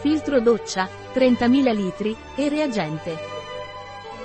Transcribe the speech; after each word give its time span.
filtro 0.00 0.40
doccia, 0.40 0.88
30.000 1.12 1.74
litri, 1.74 2.16
e 2.36 2.48
reagente. 2.48 3.36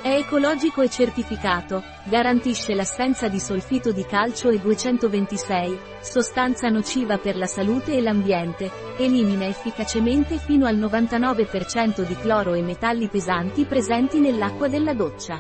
È 0.04 0.14
ecologico 0.16 0.82
e 0.82 0.90
certificato, 0.90 1.82
garantisce 2.04 2.76
l'assenza 2.76 3.30
di 3.30 3.40
solfito 3.40 3.94
di 3.94 4.06
calcio 4.06 4.50
e 4.50 4.60
226, 4.60 5.80
sostanza 6.02 6.68
nociva 6.68 7.18
per 7.18 7.38
la 7.38 7.46
salute 7.46 7.94
e 7.94 8.02
l'ambiente, 8.02 8.70
elimina 8.98 9.46
efficacemente 9.46 10.40
fino 10.40 10.66
al 10.66 10.76
99% 10.76 12.02
di 12.02 12.16
cloro 12.18 12.54
e 12.54 12.62
metalli 12.62 13.08
pesanti 13.08 13.64
presenti 13.64 14.20
nell'acqua 14.20 14.68
della 14.68 14.94
doccia. 14.94 15.40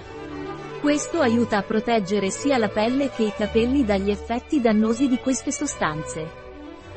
Questo 0.80 1.20
aiuta 1.20 1.58
a 1.58 1.64
proteggere 1.64 2.30
sia 2.30 2.58
la 2.58 2.70
pelle 2.70 3.10
che 3.10 3.24
i 3.24 3.34
capelli 3.36 3.84
dagli 3.84 4.12
effetti 4.12 4.62
dannosi 4.62 5.10
di 5.10 5.18
queste 5.18 5.52
sostanze. 5.52 6.43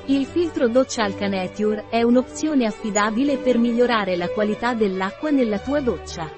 Il 0.09 0.25
filtro 0.25 0.69
doccia 0.69 1.03
Alcaneture 1.03 1.87
è 1.89 2.01
un'opzione 2.03 2.65
affidabile 2.65 3.39
per 3.39 3.59
migliorare 3.59 4.15
la 4.15 4.29
qualità 4.29 4.73
dell'acqua 4.73 5.31
nella 5.31 5.59
tua 5.59 5.81
doccia. 5.81 6.31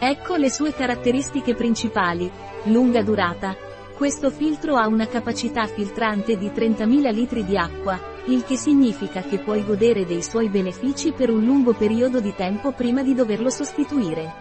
Ecco 0.00 0.34
le 0.34 0.50
sue 0.50 0.72
caratteristiche 0.72 1.54
principali. 1.54 2.28
Lunga 2.64 3.00
durata. 3.04 3.54
Questo 3.94 4.30
filtro 4.30 4.74
ha 4.74 4.88
una 4.88 5.06
capacità 5.06 5.64
filtrante 5.68 6.36
di 6.36 6.48
30.000 6.48 7.12
litri 7.12 7.44
di 7.44 7.56
acqua, 7.56 8.00
il 8.26 8.42
che 8.42 8.56
significa 8.56 9.20
che 9.22 9.38
puoi 9.38 9.64
godere 9.64 10.04
dei 10.04 10.22
suoi 10.22 10.48
benefici 10.48 11.12
per 11.12 11.30
un 11.30 11.44
lungo 11.44 11.74
periodo 11.74 12.18
di 12.18 12.34
tempo 12.34 12.72
prima 12.72 13.04
di 13.04 13.14
doverlo 13.14 13.48
sostituire. 13.48 14.34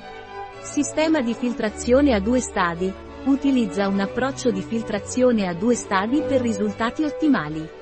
Sistema 0.61 1.21
di 1.21 1.35
filtrazione 1.35 2.15
a 2.15 2.19
due 2.19 2.39
stadi. 2.39 2.91
Utilizza 3.25 3.87
un 3.87 3.99
approccio 3.99 4.49
di 4.49 4.61
filtrazione 4.61 5.47
a 5.47 5.53
due 5.53 5.75
stadi 5.75 6.23
per 6.23 6.41
risultati 6.41 7.03
ottimali. 7.03 7.76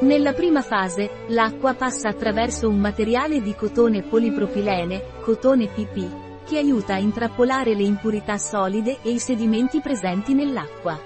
Nella 0.00 0.32
prima 0.32 0.62
fase, 0.62 1.24
l'acqua 1.28 1.74
passa 1.74 2.08
attraverso 2.08 2.68
un 2.68 2.78
materiale 2.78 3.42
di 3.42 3.52
cotone 3.56 4.02
polipropilene, 4.02 5.02
cotone 5.22 5.66
PP, 5.66 6.44
che 6.46 6.58
aiuta 6.58 6.94
a 6.94 6.98
intrappolare 6.98 7.74
le 7.74 7.82
impurità 7.82 8.38
solide 8.38 8.98
e 9.02 9.10
i 9.10 9.18
sedimenti 9.18 9.80
presenti 9.80 10.34
nell'acqua. 10.34 10.96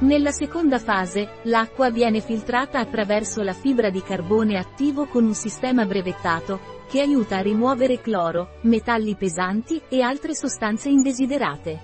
Nella 0.00 0.32
seconda 0.32 0.80
fase, 0.80 1.38
l'acqua 1.42 1.90
viene 1.90 2.18
filtrata 2.20 2.80
attraverso 2.80 3.42
la 3.42 3.52
fibra 3.52 3.90
di 3.90 4.02
carbone 4.02 4.58
attivo 4.58 5.06
con 5.06 5.24
un 5.24 5.34
sistema 5.34 5.86
brevettato, 5.86 6.82
che 6.88 7.00
aiuta 7.00 7.36
a 7.36 7.42
rimuovere 7.42 8.00
cloro, 8.00 8.56
metalli 8.62 9.14
pesanti 9.14 9.80
e 9.88 10.02
altre 10.02 10.34
sostanze 10.34 10.88
indesiderate. 10.88 11.78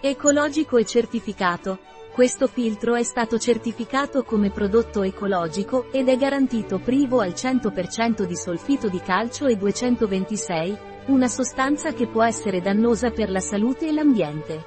Ecologico 0.00 0.78
e 0.78 0.86
certificato. 0.86 1.78
Questo 2.16 2.46
filtro 2.46 2.94
è 2.94 3.02
stato 3.02 3.38
certificato 3.38 4.22
come 4.22 4.48
prodotto 4.48 5.02
ecologico 5.02 5.92
ed 5.92 6.08
è 6.08 6.16
garantito 6.16 6.78
privo 6.78 7.20
al 7.20 7.32
100% 7.32 8.22
di 8.22 8.34
solfito 8.34 8.88
di 8.88 9.00
calcio 9.00 9.44
e 9.44 9.56
226, 9.56 10.78
una 11.08 11.28
sostanza 11.28 11.92
che 11.92 12.06
può 12.06 12.24
essere 12.24 12.62
dannosa 12.62 13.10
per 13.10 13.28
la 13.28 13.40
salute 13.40 13.88
e 13.88 13.92
l'ambiente. 13.92 14.64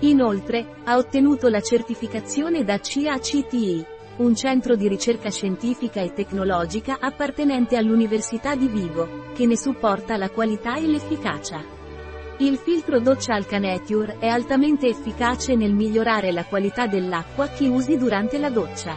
Inoltre, 0.00 0.78
ha 0.82 0.96
ottenuto 0.96 1.46
la 1.46 1.60
certificazione 1.60 2.64
da 2.64 2.80
CACTI, 2.80 3.86
un 4.16 4.34
centro 4.34 4.74
di 4.74 4.88
ricerca 4.88 5.30
scientifica 5.30 6.00
e 6.00 6.12
tecnologica 6.12 6.98
appartenente 6.98 7.76
all'Università 7.76 8.56
di 8.56 8.66
Vigo, 8.66 9.30
che 9.34 9.46
ne 9.46 9.56
supporta 9.56 10.16
la 10.16 10.30
qualità 10.30 10.74
e 10.74 10.88
l'efficacia. 10.88 11.81
Il 12.42 12.56
filtro 12.56 12.98
doccia 12.98 13.34
Alcaneture 13.34 14.16
è 14.18 14.26
altamente 14.26 14.88
efficace 14.88 15.54
nel 15.54 15.72
migliorare 15.72 16.32
la 16.32 16.44
qualità 16.44 16.88
dell'acqua 16.88 17.46
che 17.46 17.68
usi 17.68 17.96
durante 17.96 18.36
la 18.36 18.50
doccia. 18.50 18.96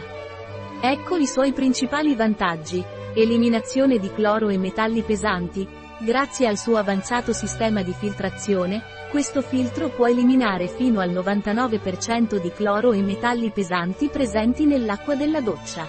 Ecco 0.80 1.14
i 1.14 1.28
suoi 1.28 1.52
principali 1.52 2.16
vantaggi. 2.16 2.82
Eliminazione 3.14 4.00
di 4.00 4.12
cloro 4.12 4.48
e 4.48 4.58
metalli 4.58 5.02
pesanti, 5.02 5.84
Grazie 5.98 6.48
al 6.48 6.58
suo 6.58 6.76
avanzato 6.76 7.32
sistema 7.32 7.82
di 7.82 7.92
filtrazione, 7.92 8.82
questo 9.10 9.40
filtro 9.40 9.88
può 9.88 10.06
eliminare 10.06 10.68
fino 10.68 11.00
al 11.00 11.08
99% 11.08 12.38
di 12.38 12.50
cloro 12.50 12.92
e 12.92 13.00
metalli 13.00 13.50
pesanti 13.50 14.08
presenti 14.08 14.66
nell'acqua 14.66 15.14
della 15.14 15.40
doccia. 15.40 15.88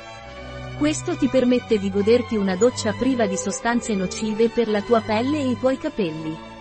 Questo 0.77 1.17
ti 1.17 1.27
permette 1.27 1.77
di 1.77 1.89
goderti 1.89 2.37
una 2.37 2.55
doccia 2.55 2.93
priva 2.93 3.25
di 3.25 3.35
sostanze 3.35 3.95
nocive 3.95 4.47
per 4.47 4.69
la 4.69 4.81
tua 4.81 5.01
pelle 5.01 5.39
e 5.39 5.49
i 5.49 5.57
tuoi 5.59 5.77
capelli. 5.77 6.55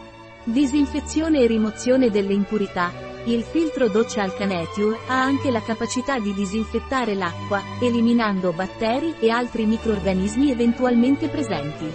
Disinfezione 0.49 1.41
e 1.41 1.49
rimozione 1.49 2.09
delle 2.09 2.33
impurità. 2.33 2.93
Il 3.25 3.43
filtro 3.43 3.89
doccia 3.89 4.23
Alcaneture 4.23 4.97
ha 5.09 5.21
anche 5.21 5.51
la 5.51 5.61
capacità 5.61 6.21
di 6.21 6.33
disinfettare 6.33 7.15
l'acqua, 7.15 7.61
eliminando 7.81 8.53
batteri 8.53 9.17
e 9.19 9.29
altri 9.29 9.67
microrganismi 9.67 10.53
eventualmente 10.53 11.27
presenti. 11.27 11.93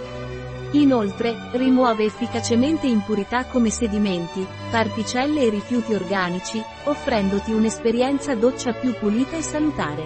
Inoltre, 0.72 1.34
rimuove 1.52 2.04
efficacemente 2.04 2.86
impurità 2.86 3.46
come 3.46 3.70
sedimenti, 3.70 4.46
particelle 4.70 5.46
e 5.46 5.48
rifiuti 5.48 5.94
organici, 5.94 6.62
offrendoti 6.84 7.52
un'esperienza 7.52 8.34
doccia 8.34 8.74
più 8.74 8.92
pulita 8.98 9.34
e 9.34 9.42
salutare. 9.42 10.04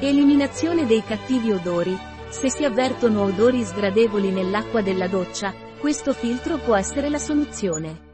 Eliminazione 0.00 0.86
dei 0.86 1.04
cattivi 1.04 1.50
odori. 1.50 1.94
Se 2.30 2.48
si 2.50 2.64
avvertono 2.64 3.24
odori 3.24 3.62
sgradevoli 3.62 4.30
nell'acqua 4.30 4.80
della 4.80 5.06
doccia, 5.06 5.66
questo 5.78 6.12
filtro 6.12 6.58
può 6.58 6.74
essere 6.74 7.08
la 7.08 7.18
soluzione. 7.18 8.06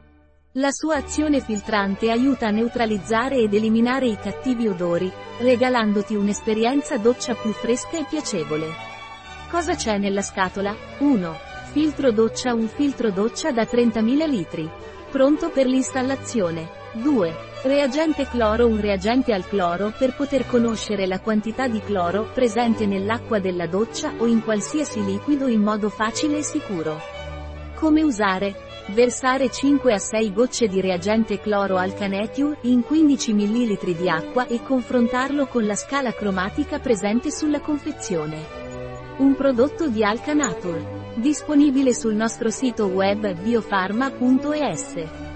La 0.53 0.71
sua 0.71 0.97
azione 0.97 1.41
filtrante 1.41 2.11
aiuta 2.11 2.47
a 2.47 2.51
neutralizzare 2.51 3.39
ed 3.39 3.55
eliminare 3.55 4.07
i 4.07 4.17
cattivi 4.17 4.69
odori, 4.69 5.11
regalandoti 5.39 6.15
un'esperienza 6.15 6.97
doccia 6.99 7.35
più 7.35 7.53
fresca 7.53 7.99
e 7.99 8.05
piacevole. 8.09 8.67
Cosa 9.51 9.75
c'è 9.75 9.99
nella 9.99 10.23
scatola? 10.23 10.77
1. 10.99 11.37
Filtro 11.73 12.13
doccia 12.13 12.55
Un 12.55 12.69
filtro 12.69 13.11
doccia 13.11 13.51
da 13.51 13.63
30.000 13.63 14.29
litri. 14.29 14.71
Pronto 15.11 15.51
per 15.51 15.67
l'installazione. 15.67 16.69
2. 16.93 17.35
Reagente 17.63 18.29
cloro 18.29 18.67
Un 18.67 18.81
reagente 18.81 19.33
al 19.33 19.49
cloro 19.49 19.93
per 19.97 20.15
poter 20.15 20.47
conoscere 20.47 21.07
la 21.07 21.19
quantità 21.19 21.67
di 21.67 21.81
cloro 21.81 22.31
presente 22.33 22.87
nell'acqua 22.87 23.41
della 23.41 23.67
doccia 23.67 24.13
o 24.19 24.27
in 24.27 24.45
qualsiasi 24.45 25.05
liquido 25.05 25.49
in 25.49 25.63
modo 25.63 25.89
facile 25.89 26.39
e 26.39 26.43
sicuro. 26.43 27.24
Come 27.85 28.03
usare? 28.03 28.55
Versare 28.95 29.51
5 29.51 29.93
a 29.93 29.99
6 29.99 30.33
gocce 30.33 30.69
di 30.69 30.81
reagente 30.81 31.39
cloro 31.39 31.77
alcanetiu 31.77 32.57
in 32.63 32.83
15 32.83 33.35
ml 33.35 33.95
di 33.95 34.09
acqua 34.09 34.47
e 34.47 34.63
confrontarlo 34.63 35.45
con 35.45 35.67
la 35.67 35.75
scala 35.75 36.15
cromatica 36.15 36.79
presente 36.79 37.31
sulla 37.31 37.61
confezione. 37.61 38.43
Un 39.19 39.35
prodotto 39.35 39.91
di 39.91 40.03
Alcanatur. 40.03 41.13
Disponibile 41.17 41.93
sul 41.93 42.15
nostro 42.15 42.49
sito 42.49 42.87
web 42.87 43.35
biofarma.es. 43.35 45.34